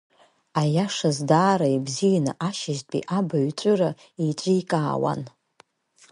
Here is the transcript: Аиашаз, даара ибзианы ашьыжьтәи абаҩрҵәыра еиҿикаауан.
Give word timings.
Аиашаз, 0.61 1.17
даара 1.29 1.67
ибзианы 1.75 2.31
ашьыжьтәи 2.47 3.07
абаҩрҵәыра 3.17 3.89
еиҿикаауан. 4.21 5.21